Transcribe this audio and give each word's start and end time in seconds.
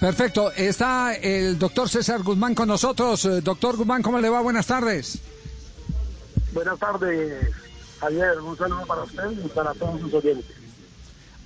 Perfecto. 0.00 0.50
Está 0.52 1.14
el 1.14 1.58
doctor 1.58 1.88
César 1.88 2.22
Guzmán 2.22 2.54
con 2.54 2.68
nosotros. 2.68 3.24
Eh, 3.26 3.42
doctor 3.42 3.76
Guzmán, 3.76 4.02
¿cómo 4.02 4.18
le 4.18 4.30
va? 4.30 4.40
Buenas 4.40 4.66
tardes. 4.66 5.18
Buenas 6.52 6.78
tardes, 6.78 7.50
Javier. 8.00 8.40
Un 8.40 8.56
saludo 8.56 8.86
para 8.86 9.02
usted 9.02 9.30
y 9.44 9.48
para 9.48 9.74
todos 9.74 10.00
sus 10.00 10.14
oyentes. 10.14 10.56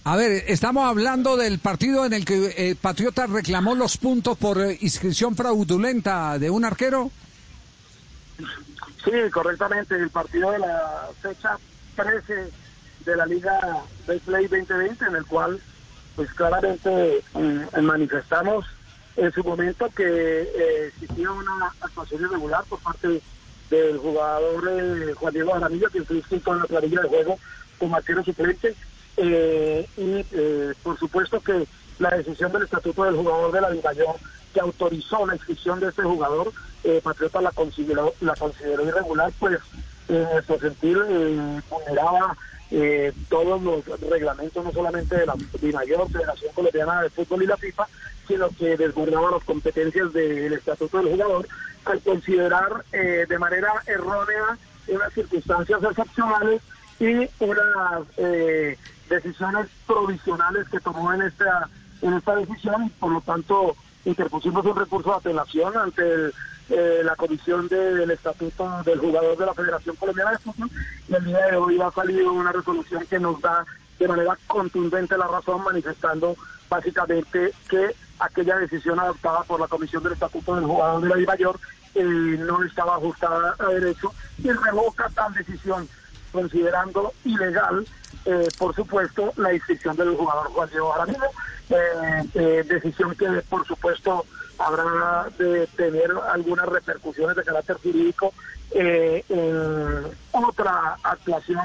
A 0.05 0.17
ver, 0.17 0.45
estamos 0.47 0.87
hablando 0.87 1.37
del 1.37 1.59
partido 1.59 2.07
en 2.07 2.13
el 2.13 2.25
que 2.25 2.55
eh, 2.57 2.77
Patriota 2.81 3.27
reclamó 3.27 3.75
los 3.75 3.97
puntos 3.97 4.39
por 4.39 4.61
eh, 4.61 4.79
inscripción 4.83 5.35
fraudulenta 5.35 6.39
de 6.39 6.51
un 6.51 6.65
arquero. 6.65 7.11
Sí, 9.05 9.31
correctamente. 9.33 9.97
El 9.97 10.11
partido 10.11 10.53
de 10.53 10.61
la 10.61 11.09
fecha 11.21 11.59
13 11.97 12.51
de 13.05 13.17
la 13.17 13.27
Liga 13.27 13.59
Play 14.07 14.47
2020, 14.47 15.05
en 15.07 15.17
el 15.17 15.27
cual, 15.27 15.61
pues 16.17 16.33
claramente 16.33 17.23
mm, 17.35 17.81
manifestamos 17.83 18.65
en 19.17 19.33
su 19.33 19.45
momento 19.45 19.89
que 19.95 20.05
eh, 20.05 20.87
existía 20.89 21.31
una 21.31 21.73
actuación 21.81 22.23
irregular 22.23 22.65
por 22.69 22.81
parte 22.81 23.21
del 23.71 23.99
jugador 23.99 24.69
eh, 24.71 25.15
Juan 25.15 25.33
Diego 25.33 25.55
Aramillo, 25.55 25.89
que 25.91 26.03
fue 26.03 26.17
inscrito 26.17 26.53
en 26.53 26.61
la 26.61 26.67
planilla 26.67 27.03
de 27.03 27.09
juego 27.09 27.39
como 27.79 27.97
arquero 27.97 28.25
suplente. 28.25 28.75
Eh, 29.17 29.89
y 29.97 30.25
por 30.83 30.99
supuesto 30.99 31.41
que 31.41 31.69
la 32.01 32.11
decisión 32.11 32.51
del 32.51 32.65
estatuto 32.65 33.05
del 33.05 33.15
jugador 33.15 33.53
de 33.53 33.61
la 33.61 33.71
Mayor 33.85 34.17
que 34.53 34.61
autorizó 34.61 35.25
la 35.27 35.35
inscripción 35.35 35.79
de 35.81 35.89
este 35.89 36.03
jugador, 36.03 36.53
Patriota 37.03 37.41
la 37.41 37.51
consideró, 37.53 38.13
la 38.21 38.35
consideró 38.35 38.87
irregular, 38.87 39.33
pues 39.39 39.59
en 40.09 40.23
nuestro 40.25 40.59
sentido 40.59 41.05
vulneraba 41.71 42.37
eh, 42.71 43.13
todos 43.29 43.63
los 43.63 43.85
reglamentos, 44.01 44.65
no 44.65 44.73
solamente 44.73 45.17
de 45.17 45.27
la 45.27 45.35
mayor 45.73 46.11
Federación 46.11 46.53
Colombiana 46.55 47.03
de 47.03 47.11
Fútbol 47.11 47.43
y 47.43 47.47
la 47.47 47.57
FIFA, 47.57 47.87
sino 48.27 48.49
que 48.51 48.77
desbordaba 48.77 49.33
las 49.33 49.45
competencias 49.45 50.13
del 50.13 50.53
Estatuto 50.53 50.99
del 50.99 51.11
Jugador 51.11 51.47
al 51.85 52.01
considerar 52.01 52.85
eh, 52.93 53.27
de 53.29 53.39
manera 53.39 53.73
errónea 53.87 54.59
unas 54.89 55.13
circunstancias 55.13 55.83
excepcionales 55.83 56.63
y 56.99 57.29
unas 57.39 58.07
eh, 58.17 58.79
decisiones 59.09 59.67
provisionales 59.87 60.69
que 60.69 60.81
tomó 60.81 61.13
en 61.13 61.23
esta 61.23 61.69
en 62.03 62.15
esta 62.15 62.37
decisión 62.37 62.91
por 63.01 63.13
lo 63.13 63.21
tanto 63.21 63.77
interpusimos 64.05 64.65
un 64.65 64.77
recurso 64.77 65.11
de 65.11 65.17
apelación 65.17 65.77
ante 65.77 66.31
eh, 66.71 67.03
la 67.05 67.17
comisión 67.17 67.69
del 67.69 68.11
estatuto 68.11 68.83
del 68.85 68.99
jugador 68.99 69.37
de 69.37 69.47
la 69.47 69.55
Federación 69.55 69.97
Colombiana 69.97 70.33
de 70.33 70.39
Fútbol 70.39 70.71
y 71.09 71.15
el 71.15 71.25
día 71.25 71.47
de 71.47 71.57
hoy 71.57 71.81
ha 71.81 71.91
salido 71.91 72.33
una 72.33 72.53
resolución 72.53 73.05
que 73.07 73.19
nos 73.19 73.41
da 73.41 73.65
de 73.99 74.09
manera 74.09 74.37
contundente 74.47 75.17
la 75.17 75.27
razón 75.27 75.63
manifestando 75.63 76.37
básicamente 76.69 77.53
que 77.69 77.95
aquella 78.19 78.57
decisión 78.57 78.99
adoptada 78.99 79.43
por 79.43 79.61
la 79.61 79.69
comisión 79.69 80.03
del 80.03 80.15
estatuto 80.15 80.57
del 80.57 80.65
jugador 80.65 81.03
de 81.03 81.09
la 81.09 81.27
Mayor 81.27 81.59
eh, 81.95 82.03
no 82.03 82.63
estaba 82.65 82.97
ajustada 82.97 83.55
a 83.59 83.67
derecho 83.69 84.13
y 84.39 84.51
revoca 84.51 85.09
tal 85.15 85.33
decisión 85.35 85.89
considerando 86.33 87.13
ilegal 87.25 87.87
eh, 88.25 88.49
por 88.59 88.75
supuesto, 88.75 89.33
la 89.37 89.53
inscripción 89.53 89.97
del 89.97 90.17
jugador 90.17 90.47
Juan 90.49 90.69
Diego 90.71 90.95
Aramino, 90.95 91.27
eh, 91.69 92.23
eh, 92.35 92.65
decisión 92.67 93.15
que, 93.15 93.27
por 93.49 93.67
supuesto, 93.67 94.25
habrá 94.59 95.29
de 95.39 95.67
tener 95.77 96.11
algunas 96.31 96.67
repercusiones 96.67 97.37
de 97.37 97.45
carácter 97.45 97.77
jurídico 97.77 98.33
en 98.73 100.05
otra 100.33 100.97
actuación 101.03 101.61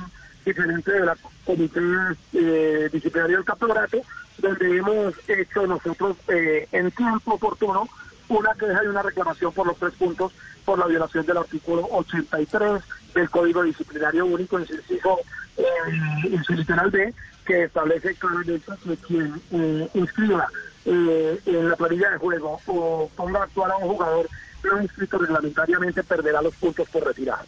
diferente 0.46 0.92
de 0.92 1.06
la 1.06 1.18
Comité 1.46 1.81
Disciplinario 2.92 3.38
del 3.38 3.46
Campeonato, 3.46 3.98
donde 4.38 4.78
hemos 4.78 5.14
hecho 5.28 5.68
nosotros 5.68 6.18
en 6.28 6.92
tiempo 6.92 7.34
oportuno 7.34 7.88
una 8.30 8.54
queja 8.54 8.84
y 8.84 8.88
una 8.88 9.02
reclamación 9.02 9.52
por 9.52 9.68
los 9.68 9.78
tres 9.78 9.94
puntos 9.96 10.31
por 10.64 10.78
la 10.78 10.86
violación 10.86 11.26
del 11.26 11.38
artículo 11.38 11.88
83 11.92 12.84
del 13.16 13.30
Código 13.30 13.64
Disciplinario 13.64 14.26
Único, 14.26 14.59
en 14.59 14.66
eh, 14.66 16.42
su 16.46 16.53
literal 16.53 16.92
B, 16.92 17.13
que 17.46 17.63
establece 17.63 18.13
claramente 18.16 18.72
que 18.84 18.97
quien 18.97 19.42
eh, 19.52 19.90
inscriba 19.96 20.47
eh, 20.85 21.40
en 21.45 21.69
la 21.69 21.75
planilla 21.75 22.12
de 22.12 22.17
juego 22.17 22.59
o 22.67 23.09
ponga 23.16 23.41
a 23.41 23.44
actuar 23.44 23.72
a 23.72 23.78
un 23.78 23.90
jugador 23.90 24.29
no 24.63 24.81
inscrito 24.81 25.17
reglamentariamente 25.17 26.03
perderá 26.03 26.41
los 26.41 26.53
puntos 26.56 26.88
por 26.90 27.06
retirar. 27.06 27.45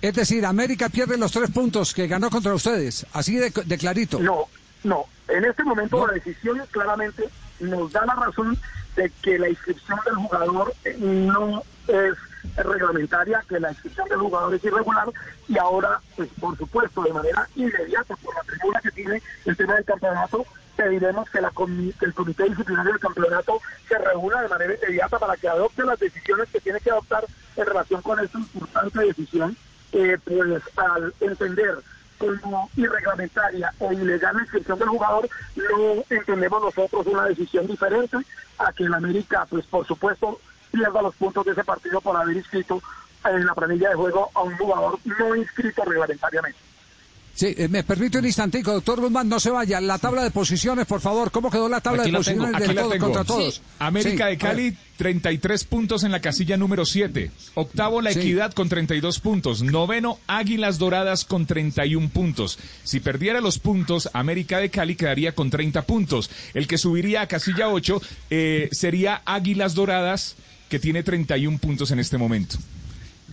Es 0.00 0.14
decir, 0.14 0.46
América 0.46 0.88
pierde 0.88 1.16
los 1.16 1.32
tres 1.32 1.50
puntos 1.50 1.92
que 1.92 2.06
ganó 2.06 2.30
contra 2.30 2.54
ustedes, 2.54 3.04
así 3.12 3.36
de, 3.36 3.50
clarito. 3.50 4.20
No, 4.20 4.46
no. 4.84 5.06
En 5.26 5.44
este 5.44 5.64
momento 5.64 6.06
la 6.06 6.14
decisión 6.14 6.60
claramente 6.70 7.28
nos 7.60 7.92
da 7.92 8.06
la 8.06 8.14
razón 8.14 8.56
de 8.94 9.10
que 9.22 9.38
la 9.38 9.48
inscripción 9.48 9.98
del 10.04 10.14
jugador 10.14 10.72
no 10.98 11.62
es 11.88 12.14
reglamentaria, 12.56 13.44
que 13.48 13.58
la 13.58 13.70
inscripción 13.70 14.08
del 14.08 14.18
jugador 14.18 14.54
es 14.54 14.64
irregular 14.64 15.08
y 15.48 15.58
ahora, 15.58 16.00
pues 16.16 16.28
por 16.40 16.56
supuesto, 16.56 17.02
de 17.02 17.12
manera 17.12 17.48
inmediata, 17.56 18.14
por 18.16 18.34
la 18.34 18.42
tribuna 18.42 18.80
que 18.80 18.90
tiene 18.92 19.22
el 19.44 19.56
tema 19.56 19.74
del 19.74 19.84
campeonato, 19.84 20.46
pediremos 20.78 21.28
que, 21.28 21.40
la 21.40 21.52
el 22.00 22.14
comité 22.14 22.44
disciplinario 22.44 22.92
del 22.92 23.00
campeonato 23.00 23.60
se 23.88 23.98
reúna 23.98 24.42
de 24.42 24.48
manera 24.48 24.74
inmediata 24.74 25.18
para 25.18 25.36
que 25.36 25.48
adopte 25.48 25.82
las 25.84 25.98
decisiones 25.98 26.48
que 26.50 26.60
tiene 26.60 26.78
que 26.78 26.92
adoptar 26.92 27.24
en 27.56 27.66
relación 27.66 28.00
con 28.00 28.20
esta 28.20 28.38
importante 28.38 29.00
decisión, 29.00 29.56
eh, 29.90 30.16
pues 30.24 30.62
al 30.76 31.12
entender 31.18 31.78
como 32.18 32.70
irreglamentaria 32.76 33.72
o 33.80 33.92
ilegal 33.92 34.36
la 34.36 34.42
inscripción 34.42 34.78
del 34.78 34.88
jugador, 34.88 35.28
no 35.56 36.04
entendemos 36.10 36.62
nosotros 36.62 37.06
una 37.08 37.24
decisión 37.24 37.66
diferente 37.66 38.16
a 38.58 38.72
que 38.72 38.84
en 38.84 38.94
América, 38.94 39.46
pues 39.50 39.66
por 39.66 39.84
supuesto, 39.84 40.40
pierda 40.70 41.02
los 41.02 41.14
puntos 41.16 41.44
de 41.44 41.52
ese 41.52 41.64
partido 41.64 42.00
por 42.00 42.16
haber 42.16 42.36
inscrito 42.36 42.80
en 43.24 43.44
la 43.44 43.54
planilla 43.54 43.88
de 43.88 43.96
juego 43.96 44.30
a 44.32 44.42
un 44.42 44.56
jugador 44.56 44.96
no 45.04 45.34
inscrito 45.34 45.82
reglamentariamente. 45.84 46.67
Sí, 47.38 47.54
eh, 47.56 47.68
me 47.68 47.84
permite 47.84 48.18
un 48.18 48.26
instantico, 48.26 48.72
doctor 48.72 49.00
Guzmán, 49.00 49.28
no 49.28 49.38
se 49.38 49.50
vaya. 49.50 49.80
La 49.80 49.98
tabla 49.98 50.24
de 50.24 50.32
posiciones, 50.32 50.86
por 50.86 51.00
favor. 51.00 51.30
¿Cómo 51.30 51.52
quedó 51.52 51.68
la 51.68 51.80
tabla 51.80 52.02
de 52.02 52.10
posiciones 52.10 52.66
de 52.66 52.74
todos 52.74 52.96
contra 52.96 53.22
todos? 53.22 53.62
América 53.78 54.26
de 54.26 54.36
Cali, 54.36 54.76
33 54.96 55.62
puntos 55.62 56.02
en 56.02 56.10
la 56.10 56.20
casilla 56.20 56.56
número 56.56 56.84
7. 56.84 57.30
Octavo, 57.54 58.02
La 58.02 58.10
Equidad 58.10 58.52
con 58.52 58.68
32 58.68 59.20
puntos. 59.20 59.62
Noveno, 59.62 60.18
Águilas 60.26 60.78
Doradas 60.78 61.24
con 61.24 61.46
31 61.46 62.08
puntos. 62.08 62.58
Si 62.82 62.98
perdiera 62.98 63.40
los 63.40 63.60
puntos, 63.60 64.10
América 64.14 64.58
de 64.58 64.70
Cali 64.70 64.96
quedaría 64.96 65.36
con 65.36 65.48
30 65.48 65.82
puntos. 65.82 66.32
El 66.54 66.66
que 66.66 66.76
subiría 66.76 67.20
a 67.20 67.28
casilla 67.28 67.68
8 67.68 68.02
eh, 68.30 68.68
sería 68.72 69.22
Águilas 69.24 69.76
Doradas 69.76 70.34
que 70.68 70.80
tiene 70.80 71.04
31 71.04 71.58
puntos 71.58 71.92
en 71.92 72.00
este 72.00 72.18
momento. 72.18 72.58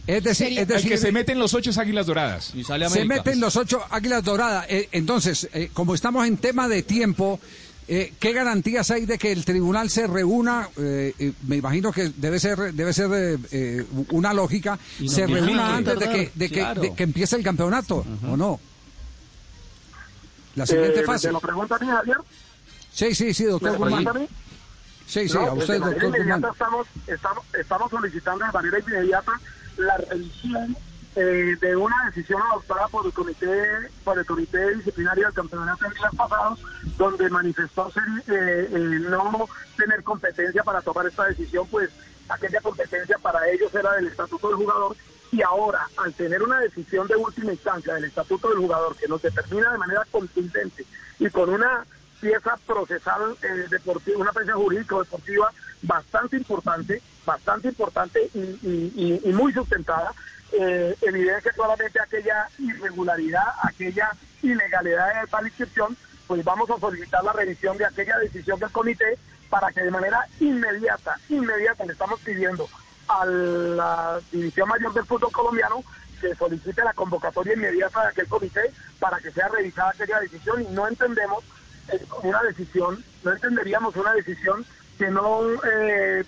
Es 0.08 0.24
decir, 0.24 0.60
es 0.60 0.68
decir, 0.68 0.92
que 0.92 0.98
se 0.98 1.12
meten 1.12 1.40
los 1.40 1.54
ocho 1.54 1.72
águilas 1.80 2.06
doradas. 2.06 2.54
se 2.90 3.06
meten 3.06 3.40
los 3.40 3.56
ocho 3.56 3.84
águilas 3.90 4.24
doradas. 4.24 4.66
Eh, 4.70 4.90
entonces, 4.92 5.50
eh, 5.54 5.70
como 5.74 5.96
estamos 5.96 6.28
en 6.28 6.38
tema 6.38 6.68
de 6.68 6.84
tiempo, 6.84 7.40
eh, 7.88 8.14
¿qué 8.20 8.32
garantías 8.32 8.92
hay 8.92 9.06
de 9.06 9.18
que 9.18 9.32
el 9.32 9.46
tribunal 9.46 9.90
se 9.90 10.06
reúna? 10.08 10.70
me 11.48 11.56
imagino 11.56 11.92
que 11.92 12.12
debe 12.16 12.40
ser 12.40 12.74
debe 12.74 12.94
ser 12.94 13.40
una 14.12 14.34
lógica. 14.34 14.78
se 15.08 15.26
reúna 15.26 15.78
antes 15.78 16.00
de 16.00 16.10
que, 16.10 16.32
de, 16.36 16.50
que, 16.50 16.94
que 16.96 17.04
empiece 17.04 17.36
el 17.36 17.44
campeonato, 17.44 18.06
¿o 18.28 18.38
no? 18.38 18.60
La 20.56 20.66
siguiente 20.66 21.04
fase. 21.04 21.32
lo 21.32 21.40
pregunta 21.40 21.76
a 21.76 21.80
mí, 21.80 21.88
Javier? 21.88 22.18
Sí, 22.94 23.14
sí, 23.14 23.34
sí, 23.34 23.44
doctor 23.44 23.78
Guzmán. 23.78 24.28
Sí, 25.06 25.28
sí, 25.28 25.38
a 25.38 25.52
usted, 25.54 25.80
doctor 25.80 26.18
Guzmán. 26.18 26.46
Estamos, 26.46 26.88
estamos, 27.08 27.44
estamos 27.60 27.92
solicitando 27.92 28.46
de 28.46 28.52
manera 28.52 28.80
inmediata 28.80 29.34
la 29.78 29.98
revisión 29.98 30.76
eh, 31.18 31.56
de 31.62 31.76
una 31.78 31.96
decisión 32.08 32.42
adoptada 32.42 32.90
por 32.90 33.06
el 33.06 33.14
comité 33.14 33.48
por 34.04 34.20
el 34.20 34.26
comité 34.26 34.76
disciplinario 34.76 35.24
del 35.24 35.34
campeonato 35.34 35.88
de 35.88 35.96
días 35.96 36.14
pasados 36.14 36.60
donde 36.98 37.30
manifestó 37.30 37.90
ser, 37.90 38.04
eh, 38.28 38.70
eh, 38.70 39.00
no 39.10 39.48
tener 39.78 40.04
competencia 40.04 40.62
para 40.64 40.82
tomar 40.82 41.08
esta 41.08 41.26
decisión 41.26 41.66
pues 41.72 41.90
aquella 42.28 42.60
competencia 42.60 43.18
para 43.20 43.48
ellos 43.50 43.74
era 43.74 43.94
del 43.94 44.08
estatuto 44.08 44.50
del 44.50 44.58
jugador 44.58 44.98
y 45.32 45.42
ahora 45.42 45.88
al 45.98 46.14
tener 46.14 46.44
una 46.44 46.60
decisión 46.60 47.08
de 47.08 47.16
última 47.16 47.54
instancia 47.54 47.94
del 47.94 48.04
estatuto 48.04 48.50
del 48.50 48.58
jugador 48.58 48.98
que 48.98 49.08
nos 49.08 49.22
determina 49.22 49.72
de 49.72 49.78
manera 49.78 50.06
contundente 50.12 50.86
y 51.20 51.30
con 51.30 51.50
una 51.50 51.86
pieza 52.20 52.58
procesal 52.68 53.38
deportiva 53.70 54.20
una 54.20 54.34
pieza 54.34 54.54
jurídica 54.54 54.98
deportiva 54.98 55.50
bastante 55.82 56.36
importante 56.36 57.02
bastante 57.26 57.70
importante 57.70 58.30
y, 58.34 59.32
muy 59.34 59.54
sustentada, 59.54 60.14
eh, 60.52 60.96
evidencia 61.02 61.52
claramente 61.52 62.00
aquella 62.02 62.48
irregularidad, 62.60 63.46
aquella 63.64 64.12
ilegalidad 64.42 65.22
de 65.22 65.28
tal 65.28 65.46
inscripción, 65.46 65.98
pues 66.28 66.44
vamos 66.44 66.70
a 66.70 66.80
solicitar 66.80 67.24
la 67.24 67.34
revisión 67.34 67.78
de 67.78 67.86
aquella 67.86 68.18
decisión 68.20 68.60
del 68.60 68.72
comité 68.72 69.18
para 69.50 69.72
que 69.72 69.82
de 69.82 69.92
manera 69.92 70.26
inmediata, 70.40 71.18
inmediata 71.30 71.86
le 71.86 71.94
estamos 71.94 72.20
pidiendo 72.22 72.68
a 73.08 73.26
la 73.26 74.20
División 74.32 74.68
Mayor 74.68 74.94
del 74.94 75.06
Fútbol 75.06 75.32
Colombiano 75.32 75.84
que 76.20 76.34
solicite 76.36 76.84
la 76.84 76.94
convocatoria 76.94 77.54
inmediata 77.54 78.02
de 78.02 78.08
aquel 78.08 78.28
comité 78.28 78.72
para 79.00 79.20
que 79.20 79.32
sea 79.32 79.48
revisada 79.50 79.92
aquella 79.92 80.20
decisión. 80.20 80.62
Y 80.62 80.68
no 80.68 80.88
entendemos 80.88 81.44
eh, 81.92 82.04
una 82.24 82.42
decisión, 82.44 83.04
no 83.24 83.32
entenderíamos 83.32 83.96
una 83.96 84.14
decisión 84.14 84.66
que 84.98 85.10
no 85.10 85.42
eh, 85.64 86.24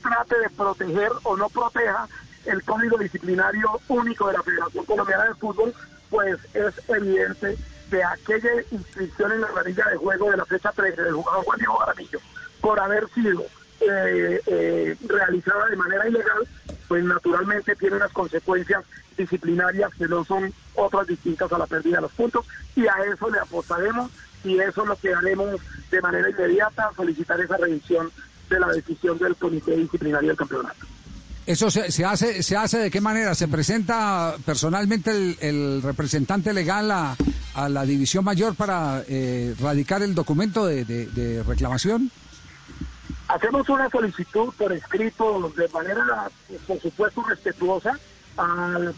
trate 0.00 0.38
de 0.38 0.50
proteger 0.50 1.10
o 1.24 1.36
no 1.36 1.48
proteja 1.48 2.08
el 2.46 2.62
código 2.62 2.98
disciplinario 2.98 3.80
único 3.88 4.28
de 4.28 4.34
la 4.34 4.42
Federación 4.42 4.84
Colombiana 4.84 5.24
de 5.24 5.34
Fútbol, 5.34 5.74
pues 6.10 6.38
es 6.54 6.74
evidente 6.88 7.56
que 7.90 8.02
aquella 8.02 8.50
inscripción 8.70 9.32
en 9.32 9.40
la 9.40 9.48
planilla 9.48 9.84
de 9.90 9.96
juego 9.96 10.30
de 10.30 10.36
la 10.36 10.44
fecha 10.44 10.72
13 10.72 11.02
del 11.02 11.14
jugador 11.14 11.44
Juan 11.44 11.58
Diego 11.58 11.78
Garamillo 11.78 12.20
por 12.60 12.80
haber 12.80 13.08
sido 13.10 13.44
eh, 13.80 14.40
eh, 14.46 14.96
realizada 15.06 15.66
de 15.66 15.76
manera 15.76 16.08
ilegal, 16.08 16.48
pues 16.88 17.04
naturalmente 17.04 17.76
tiene 17.76 17.96
unas 17.96 18.12
consecuencias 18.12 18.84
disciplinarias 19.16 19.92
que 19.94 20.08
no 20.08 20.24
son 20.24 20.52
otras 20.74 21.06
distintas 21.06 21.52
a 21.52 21.58
la 21.58 21.66
pérdida 21.66 21.96
de 21.96 22.02
los 22.02 22.12
puntos 22.12 22.46
y 22.74 22.86
a 22.86 22.94
eso 23.12 23.30
le 23.30 23.38
apostaremos 23.38 24.10
y 24.44 24.58
eso 24.58 24.82
es 24.82 24.88
lo 24.88 24.96
que 24.96 25.14
haremos 25.14 25.60
de 25.90 26.00
manera 26.00 26.30
inmediata, 26.30 26.90
solicitar 26.94 27.40
esa 27.40 27.56
revisión 27.56 28.10
de 28.48 28.60
la 28.60 28.68
decisión 28.68 29.18
del 29.18 29.36
Comité 29.36 29.76
Disciplinario 29.76 30.28
del 30.28 30.36
Campeonato. 30.36 30.86
¿Eso 31.48 31.70
se, 31.70 32.04
hace 32.04 32.42
se 32.42 32.56
hace 32.58 32.76
de 32.76 32.90
qué 32.90 33.00
manera? 33.00 33.34
¿Se 33.34 33.48
presenta 33.48 34.36
personalmente 34.44 35.10
el, 35.40 35.80
representante 35.82 36.52
legal 36.52 36.90
a, 36.90 37.16
la 37.70 37.84
División 37.86 38.22
Mayor 38.22 38.54
para 38.54 39.02
eh, 39.08 39.54
radicar 39.58 40.02
el 40.02 40.14
documento 40.14 40.66
de, 40.66 41.42
reclamación? 41.46 42.10
Hacemos 43.28 43.66
una 43.70 43.88
solicitud 43.88 44.52
por 44.58 44.72
escrito 44.72 45.50
de 45.56 45.68
manera, 45.68 46.30
por 46.66 46.78
supuesto, 46.80 47.22
respetuosa 47.22 47.98
al, 48.36 48.94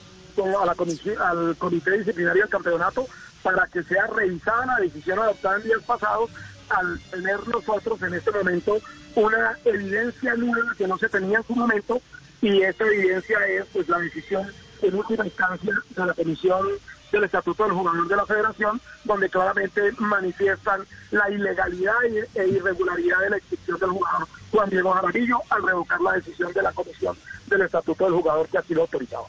a 0.60 0.66
la 0.66 0.74
comisión, 0.74 1.14
al 1.22 1.56
Comité 1.56 1.98
Disciplinario 1.98 2.42
del 2.42 2.50
Campeonato 2.50 3.06
para 3.44 3.66
que 3.68 3.84
sea 3.84 4.08
revisada 4.08 4.66
la 4.66 4.76
decisión 4.76 5.20
adoptada 5.20 5.56
en 5.58 5.62
días 5.62 5.82
pasados 5.86 6.30
al 6.70 7.00
tener 7.10 7.46
nosotros 7.48 8.02
en 8.02 8.14
este 8.14 8.30
momento 8.30 8.78
una 9.14 9.58
evidencia 9.64 10.34
nueva 10.34 10.74
que 10.76 10.86
no 10.86 10.98
se 10.98 11.08
tenía 11.08 11.38
en 11.38 11.44
su 11.44 11.54
momento 11.54 12.00
y 12.40 12.62
esa 12.62 12.84
evidencia 12.84 13.38
es 13.46 13.66
pues 13.72 13.88
la 13.88 13.98
decisión 13.98 14.50
en 14.82 14.94
última 14.94 15.26
instancia 15.26 15.74
de 15.90 16.06
la 16.06 16.14
Comisión 16.14 16.66
del 17.12 17.24
Estatuto 17.24 17.64
del 17.64 17.72
Jugador 17.72 18.08
de 18.08 18.16
la 18.16 18.24
Federación, 18.24 18.80
donde 19.04 19.28
claramente 19.28 19.92
manifiestan 19.98 20.86
la 21.10 21.28
ilegalidad 21.28 21.96
e 22.34 22.48
irregularidad 22.48 23.18
de 23.20 23.30
la 23.30 23.38
inscripción 23.38 23.78
del 23.78 23.90
jugador 23.90 24.28
Juan 24.52 24.70
Diego 24.70 24.92
Jaramillo 24.92 25.38
al 25.50 25.62
revocar 25.62 26.00
la 26.00 26.12
decisión 26.12 26.52
de 26.52 26.62
la 26.62 26.72
Comisión 26.72 27.16
del 27.46 27.62
Estatuto 27.62 28.04
del 28.04 28.14
Jugador 28.14 28.48
que 28.48 28.58
así 28.58 28.74
lo 28.74 28.82
autorizaba. 28.82 29.26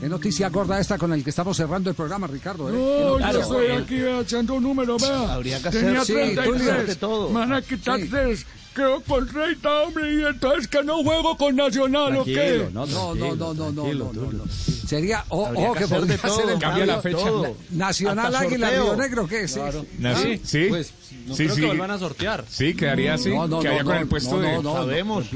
Qué 0.00 0.08
noticia 0.08 0.48
gorda 0.48 0.80
esta 0.80 0.98
con 0.98 1.12
el 1.12 1.22
que 1.22 1.30
estamos 1.30 1.56
cerrando 1.56 1.88
el 1.90 1.96
programa, 1.96 2.26
Ricardo. 2.26 2.68
¿eh? 2.68 2.72
No, 2.72 3.32
yo 3.32 3.40
estoy 3.40 3.70
aquí 3.70 4.02
echando 4.20 4.60
números, 4.60 5.00
vea. 5.00 5.34
Habría 5.34 5.62
que 5.62 5.70
Tenía 5.70 6.00
hacer, 6.00 6.34
33. 6.34 6.90
Sí, 6.90 6.96
todo. 6.96 7.28
Me 7.28 7.40
van 7.40 7.52
a 7.52 7.62
quitar 7.62 8.00
tres. 8.10 8.44
Quedo 8.74 9.02
con 9.02 9.28
30, 9.28 9.82
hombre, 9.82 10.14
y 10.14 10.24
entonces 10.24 10.66
que 10.66 10.82
no 10.82 11.02
juego 11.04 11.36
con 11.36 11.54
Nacional, 11.54 12.16
¿o 12.16 12.24
qué? 12.24 12.68
No, 12.72 12.86
no, 12.86 13.14
no, 13.14 13.34
no, 13.36 13.52
no, 13.52 13.70
no, 13.70 13.92
no, 13.92 14.12
no, 14.32 14.44
Sería, 14.48 15.26
ojo, 15.28 15.74
que 15.74 15.86
podría 15.86 16.16
ser 16.16 16.50
el 16.50 16.58
Cambia 16.58 16.86
la 16.86 17.02
fecha. 17.02 17.30
Nacional 17.70 18.34
Águila 18.34 18.70
Río 18.70 18.96
Negro, 18.96 19.28
¿qué? 19.28 19.46
Sí, 19.46 19.60
sí. 20.00 20.40
sí. 20.42 20.66
Pues 20.70 20.94
no 21.26 21.36
creo 21.36 21.54
que 21.54 21.66
vuelvan 21.66 21.90
a 21.90 21.98
sortear. 21.98 22.44
Sí, 22.48 22.74
quedaría 22.74 23.14
así. 23.14 23.28
No, 23.28 23.46
no, 23.46 23.60
quedaría 23.60 23.84
con 23.84 23.96
el 23.96 24.08
puesto 24.08 24.40
de... 24.40 24.62
No, 24.62 24.72
sabemos. 24.72 25.26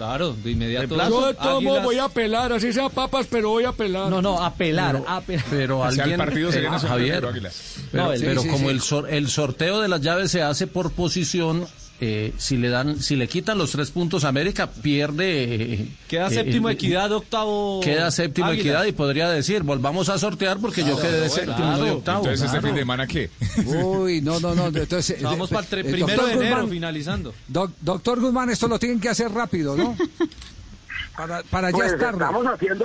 Claro, 0.00 0.32
de 0.32 0.52
inmediato. 0.52 0.96
Yo 0.96 1.26
de 1.26 1.34
todo 1.34 1.60
modo 1.60 1.82
voy 1.82 1.98
a 1.98 2.04
apelar, 2.04 2.54
así 2.54 2.72
sea 2.72 2.88
papas, 2.88 3.26
pero 3.30 3.50
voy 3.50 3.64
a 3.64 3.68
apelar. 3.68 4.08
No, 4.08 4.22
no, 4.22 4.42
apelar, 4.42 5.02
pero, 5.26 5.42
Pero 5.50 5.84
alguien, 5.84 6.12
el 6.12 6.16
partido 6.16 6.50
sería 6.50 6.74
eh, 6.74 6.78
Javier, 6.78 7.22
pero, 7.92 8.10
pero 8.18 8.42
como 8.44 8.70
El, 8.70 8.80
el 9.10 9.28
sorteo 9.28 9.78
de 9.78 9.88
las 9.88 10.00
llaves 10.00 10.30
se 10.30 10.40
hace 10.40 10.66
por 10.66 10.92
posición, 10.92 11.66
eh, 12.02 12.32
si 12.38 12.56
le 12.56 12.70
dan, 12.70 12.98
si 13.00 13.14
le 13.14 13.28
quitan 13.28 13.58
los 13.58 13.72
tres 13.72 13.90
puntos 13.90 14.24
América 14.24 14.68
pierde. 14.70 15.74
Eh, 15.74 15.88
queda 16.08 16.28
eh, 16.28 16.30
séptimo 16.34 16.70
equidad, 16.70 17.12
octavo. 17.12 17.80
Queda 17.82 18.10
séptimo 18.10 18.50
equidad 18.50 18.84
y 18.84 18.92
podría 18.92 19.28
decir, 19.28 19.62
volvamos 19.62 20.08
a 20.08 20.18
sortear 20.18 20.58
porque 20.58 20.82
yo 20.82 20.98
quedé 20.98 21.20
de 21.20 21.28
séptimo 21.28 21.86
y 21.86 21.90
octavo. 21.90 22.24
Entonces 22.24 22.46
este 22.46 22.62
fin 22.62 22.74
de 22.74 22.80
semana 22.80 23.06
qué? 23.06 23.30
Uy, 23.66 24.22
no, 24.22 24.40
no, 24.40 24.54
no. 24.54 24.68
Entonces, 24.68 25.20
vamos 25.20 25.50
para 25.50 25.66
el 25.70 25.84
primero 25.84 26.26
de 26.26 26.32
enero 26.32 26.68
finalizando. 26.68 27.34
doctor 27.48 28.18
Guzmán, 28.18 28.48
esto 28.48 28.66
lo 28.66 28.78
tienen 28.78 28.98
que 28.98 29.10
hacer 29.10 29.30
rápido, 29.30 29.76
¿no? 29.76 29.96
Para, 31.16 31.42
para 31.42 31.70
ya 31.70 31.76
pues 31.76 31.92
estar. 31.92 32.14
Estamos 32.14 32.46
haciendo, 32.46 32.84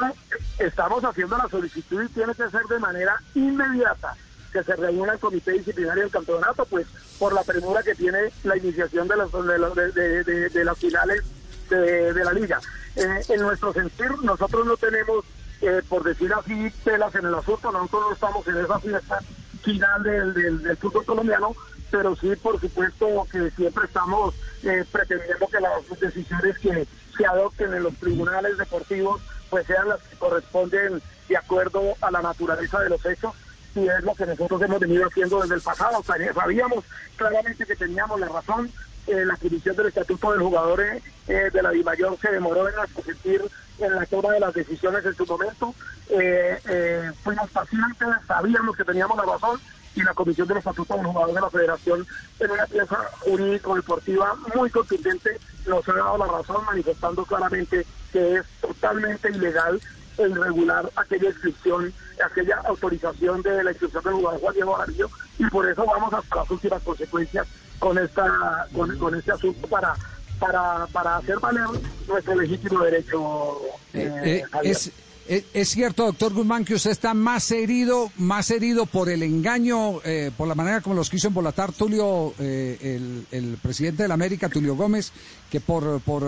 estamos 0.60 1.04
haciendo 1.06 1.38
la 1.38 1.48
solicitud 1.48 2.04
y 2.04 2.10
tiene 2.10 2.34
que 2.34 2.50
ser 2.50 2.62
de 2.70 2.80
manera 2.80 3.14
inmediata 3.34 4.14
que 4.56 4.64
se 4.64 4.76
reúna 4.78 5.12
el 5.12 5.20
comité 5.20 5.52
disciplinario 5.52 6.04
del 6.04 6.12
campeonato, 6.12 6.66
pues 6.66 6.88
por 7.20 7.34
la 7.34 7.44
premura 7.44 7.84
que 7.84 7.94
tiene 7.94 8.32
la 8.46 8.56
iniciación 8.56 9.06
de, 9.06 9.18
los, 9.18 9.30
de, 9.34 10.64
las 10.64 10.78
finales 10.78 11.24
de, 11.70 12.24
la 12.24 12.32
liga. 12.32 12.62
Eh, 12.96 13.22
en 13.28 13.42
nuestro 13.42 13.74
sentir, 13.74 14.10
nosotros 14.24 14.66
no 14.66 14.78
tenemos, 14.78 15.26
eh, 15.60 15.82
por 15.90 16.04
decir 16.04 16.32
así, 16.34 16.72
pelas 16.86 17.14
en 17.16 17.26
el 17.26 17.36
asunto, 17.36 17.70
nosotros 17.70 18.04
no 18.08 18.14
estamos 18.14 18.48
en 18.48 18.58
esa 18.64 18.80
fiesta 18.80 19.20
final 19.62 20.04
del, 20.04 20.34
del, 20.64 20.78
fútbol 20.78 21.04
colombiano, 21.04 21.54
pero 21.92 22.16
sí, 22.16 22.34
por 22.42 22.58
supuesto, 22.62 23.28
que 23.30 23.52
siempre 23.52 23.88
estamos 23.88 24.36
eh, 24.64 24.86
pretendiendo 24.90 25.48
que 25.48 25.60
las 25.60 26.00
decisiones 26.00 26.58
que 26.60 26.88
se 27.18 27.26
adopten 27.26 27.74
en 27.74 27.84
los 27.84 27.96
tribunales 27.96 28.58
deportivos 28.58 29.22
pues 29.50 29.68
sean 29.68 29.90
las 29.90 30.02
que 30.04 30.16
corresponden 30.16 31.02
de 31.28 31.38
acuerdo 31.38 31.82
a 32.00 32.10
la 32.12 32.22
naturaleza 32.22 32.80
de 32.80 32.90
los 32.90 33.06
hechos 33.06 33.34
y 33.76 33.88
es 33.88 34.04
lo 34.04 34.16
que 34.16 34.26
nosotros 34.26 34.62
hemos 34.62 34.80
venido 34.80 35.06
haciendo 35.06 35.42
desde 35.42 35.56
el 35.56 35.62
pasado. 35.62 36.02
sabíamos 36.04 36.84
claramente 37.16 37.66
que 37.66 37.76
teníamos 37.76 38.20
la 38.20 38.28
razón. 38.28 38.72
Eh, 39.08 39.24
la 39.24 39.36
adquisición 39.36 39.76
del 39.76 39.88
estatuto 39.88 40.32
del 40.32 40.42
jugador 40.42 40.82
eh, 40.82 41.02
de 41.28 41.62
la 41.62 41.70
Dimayor 41.70 42.18
se 42.20 42.32
demoró 42.32 42.68
en 42.68 43.04
sentir 43.04 43.42
en 43.78 43.94
la 43.94 44.06
toma 44.08 44.32
de 44.32 44.40
las 44.40 44.54
decisiones 44.54 45.06
en 45.06 45.16
su 45.16 45.26
momento. 45.28 45.76
Eh, 46.10 47.12
fuimos 47.24 47.50
pacientes, 47.52 48.08
sabíamos 48.28 48.76
que 48.76 48.84
teníamos 48.84 49.18
la 49.18 49.32
razón 49.34 49.60
y 49.94 50.02
la 50.02 50.14
Comisión 50.14 50.48
del 50.48 50.58
Estatuto 50.58 50.96
del 50.96 51.06
Jugador 51.06 51.36
de 51.36 51.42
la 51.42 51.50
Federación 51.50 52.08
en 52.40 52.52
una 52.52 52.66
pieza 52.66 52.98
jurídico-deportiva 53.22 54.36
muy 54.56 54.70
contundente 54.70 55.40
nos 55.68 55.88
ha 55.88 55.94
dado 55.94 56.18
la 56.18 56.28
razón 56.28 56.64
manifestando 56.66 57.26
claramente 57.26 57.86
que 58.12 58.36
es 58.36 58.46
totalmente 58.62 59.30
ilegal 59.30 59.80
el 60.18 60.36
regular 60.36 60.90
aquella 60.96 61.30
inscripción 61.30 61.94
aquella 62.24 62.58
autorización 62.66 63.42
de 63.42 63.64
la 63.64 63.72
inscripción 63.72 64.04
del 64.04 64.14
jugador 64.14 64.40
Juan 64.42 64.54
Diego 64.54 64.76
Amarillo 64.76 65.10
y 65.38 65.46
por 65.46 65.70
eso 65.70 65.86
vamos 65.86 66.14
hasta 66.14 66.36
las 66.36 66.52
últimas 66.52 66.82
consecuencias 66.84 67.48
con 67.80 67.98
esta 67.98 68.68
con, 68.74 69.16
este 69.16 69.32
asunto 69.32 69.68
para 69.68 69.96
para 70.40 70.88
para 70.88 71.18
hacer 71.18 71.40
valer 71.40 71.66
nuestro 72.08 72.36
legítimo 72.36 72.84
derecho 72.84 73.60
eh, 73.94 74.12
eh, 74.24 74.44
es 74.64 74.92
es, 75.28 75.70
cierto, 75.70 76.06
doctor 76.06 76.36
Guzmán, 76.36 76.64
que 76.66 76.76
usted 76.76 76.92
está 76.92 77.16
más 77.16 77.50
herido, 77.50 78.12
más 78.16 78.52
herido 78.52 78.86
por 78.86 79.10
el 79.10 79.24
engaño, 79.24 80.00
eh, 80.04 80.30
por 80.38 80.48
la 80.48 80.54
manera 80.54 80.82
como 80.82 80.94
los 80.94 81.10
quiso 81.10 81.30
embolatar 81.30 81.72
Tulio, 81.72 82.36
el, 82.38 83.26
el, 83.32 83.58
presidente 83.60 84.04
de 84.04 84.08
la 84.08 84.14
América, 84.14 84.50
Tulio 84.50 84.76
Gómez, 84.76 85.12
que 85.50 85.60
por, 85.60 86.00
por 86.02 86.22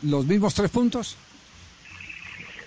los 0.00 0.24
mismos 0.24 0.54
tres 0.54 0.70
puntos. 0.70 1.18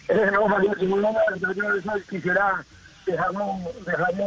Eh, 0.10 0.30
no, 0.32 0.48
Javier, 0.48 0.78
yo, 0.80 1.52
yo 1.52 1.94
quisiera 2.10 2.64
dejarlo, 3.06 3.58
dejarlo 3.86 4.26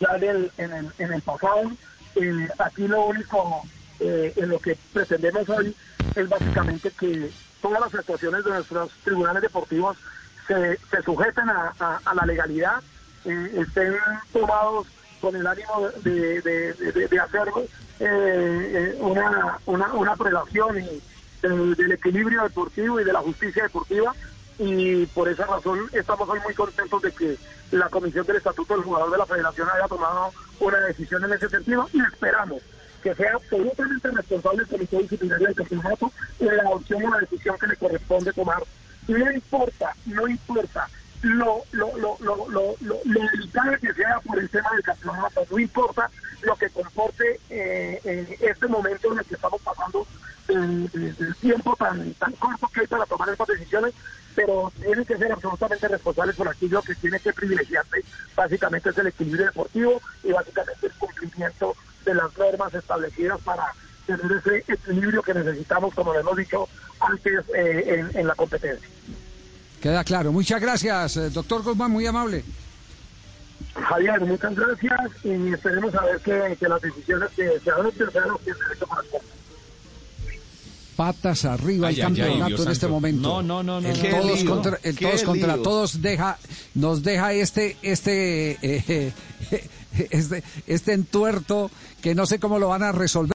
ya 0.00 0.16
en 0.16 0.22
el, 0.24 0.52
en 0.58 0.72
el, 0.72 0.92
en 0.98 1.12
el 1.12 1.22
pasado. 1.22 1.70
Eh, 2.16 2.48
aquí 2.58 2.88
lo 2.88 3.06
único 3.06 3.62
eh, 4.00 4.32
en 4.36 4.48
lo 4.48 4.58
que 4.58 4.76
pretendemos 4.92 5.48
hoy 5.48 5.74
es 6.14 6.28
básicamente 6.28 6.90
que 6.90 7.30
todas 7.62 7.80
las 7.80 7.94
actuaciones 7.94 8.44
de 8.44 8.50
nuestros 8.50 8.90
tribunales 9.04 9.42
deportivos 9.42 9.96
se, 10.46 10.78
se 10.90 11.02
sujeten 11.02 11.48
a, 11.48 11.72
a, 12.04 12.14
la 12.14 12.26
legalidad, 12.26 12.82
eh, 13.24 13.52
estén 13.56 13.94
tomados 14.32 14.86
con 15.20 15.34
el 15.36 15.46
ánimo 15.46 15.88
de, 16.02 16.40
de, 16.40 16.72
de, 16.74 17.08
de 17.08 17.20
hacer 17.20 17.48
una, 19.00 19.58
una, 19.66 19.92
una 19.92 20.16
prelación 20.16 20.76
del 21.42 21.92
equilibrio 21.92 22.44
deportivo 22.44 23.00
y 23.00 23.04
de 23.04 23.12
la 23.12 23.20
justicia 23.20 23.64
deportiva 23.64 24.14
y 24.58 25.06
por 25.06 25.28
esa 25.28 25.46
razón 25.46 25.88
estamos 25.92 26.28
hoy 26.28 26.40
muy 26.40 26.54
contentos 26.54 27.00
de 27.02 27.12
que 27.12 27.36
la 27.70 27.88
Comisión 27.88 28.26
del 28.26 28.36
Estatuto 28.36 28.74
del 28.74 28.82
Jugador 28.82 29.10
de 29.10 29.18
la 29.18 29.26
Federación 29.26 29.68
haya 29.72 29.86
tomado 29.86 30.32
una 30.60 30.78
decisión 30.80 31.24
en 31.24 31.32
ese 31.32 31.48
sentido 31.48 31.88
y 31.92 32.00
esperamos 32.00 32.62
que 33.02 33.14
sea 33.14 33.34
absolutamente 33.34 34.10
responsable 34.10 34.62
el 34.62 34.68
Comité 34.68 34.98
Disciplinario 34.98 35.46
del 35.46 35.56
Campeonato 35.56 36.12
en 36.40 36.56
la 36.56 36.62
adopción 36.62 37.00
de 37.00 37.06
una 37.06 37.18
decisión 37.18 37.56
que 37.58 37.66
le 37.68 37.76
corresponde 37.76 38.32
tomar. 38.32 38.62
No 39.06 39.32
importa, 39.32 39.94
no 40.06 40.26
importa 40.28 40.88
lo, 41.22 41.62
lo, 41.72 41.96
lo, 41.96 42.16
lo, 42.20 42.46
lo, 42.48 42.76
lo, 42.80 43.20
delicado 43.30 43.72
que 43.80 43.92
sea 43.94 44.20
por 44.20 44.38
el 44.38 44.48
tema 44.48 44.70
del 44.72 44.82
campeonato, 44.82 45.44
no 45.50 45.58
importa 45.58 46.10
lo 46.42 46.54
que 46.56 46.70
comporte 46.70 47.40
eh, 47.50 48.00
en 48.04 48.28
este 48.40 48.66
momento 48.68 49.12
en 49.12 49.18
el 49.18 49.24
que 49.24 49.34
estamos 49.34 49.60
pasando 49.62 50.06
el, 50.48 50.90
el, 50.94 51.36
tiempo 51.36 51.74
tan, 51.76 52.12
tan 52.14 52.32
corto 52.32 52.68
que 52.72 52.80
hay 52.80 52.86
para 52.86 53.06
tomar 53.06 53.28
estas 53.28 53.48
decisiones, 53.48 53.94
pero 54.38 54.72
tienen 54.80 55.04
que 55.04 55.16
ser 55.16 55.32
absolutamente 55.32 55.88
responsables 55.88 56.36
por 56.36 56.48
aquello 56.48 56.80
que 56.82 56.94
tiene 56.94 57.18
que 57.18 57.32
privilegiarse. 57.32 58.04
Básicamente 58.36 58.90
es 58.90 58.98
el 58.98 59.08
equilibrio 59.08 59.46
deportivo 59.46 60.00
y 60.22 60.30
básicamente 60.30 60.86
el 60.86 60.92
cumplimiento 60.92 61.74
de 62.04 62.14
las 62.14 62.38
normas 62.38 62.72
establecidas 62.72 63.40
para 63.40 63.64
tener 64.06 64.30
ese 64.30 64.72
equilibrio 64.72 65.24
que 65.24 65.34
necesitamos, 65.34 65.92
como 65.92 66.12
lo 66.12 66.20
hemos 66.20 66.36
dicho 66.36 66.68
antes, 67.00 67.44
eh, 67.52 68.06
en, 68.14 68.26
la 68.28 68.36
competencia. 68.36 68.88
Queda 69.82 70.04
claro. 70.04 70.30
Muchas 70.30 70.60
gracias, 70.60 71.16
eh, 71.16 71.30
doctor 71.30 71.64
Guzmán, 71.64 71.90
muy 71.90 72.06
amable. 72.06 72.44
Javier, 73.74 74.20
muchas 74.20 74.54
gracias 74.54 75.00
y 75.24 75.52
esperemos 75.52 75.92
a 75.96 76.04
ver 76.04 76.20
que, 76.20 76.68
las 76.68 76.80
decisiones 76.80 77.28
que 77.34 77.58
se 77.58 77.70
adopten 77.72 78.08
sean 78.12 78.28
los 78.28 78.40
que 78.42 78.54
derecho 78.54 78.86
para 78.86 79.02
patas 80.98 81.44
arriba 81.44 81.90
el 81.90 81.96
campeonato 81.96 82.64
en 82.64 82.70
este 82.72 82.88
momento. 82.88 83.40
No, 83.40 83.62
no, 83.62 83.62
no, 83.62 83.80
no. 83.80 83.88
El 83.88 84.10
todos 84.10 84.42
contra, 84.42 84.80
el 84.82 84.98
todos 84.98 85.22
contra 85.22 85.56
todos 85.58 86.02
deja, 86.02 86.36
nos 86.74 87.04
deja 87.04 87.32
este, 87.34 87.76
este, 87.82 88.58
eh, 88.62 89.12
este, 90.10 90.42
este 90.66 90.92
entuerto 90.94 91.70
que 92.02 92.16
no 92.16 92.26
sé 92.26 92.40
cómo 92.40 92.58
lo 92.58 92.66
van 92.66 92.82
a 92.82 92.90
resolver. 92.90 93.26